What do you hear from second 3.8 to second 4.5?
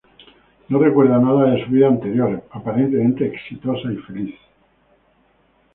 y feliz.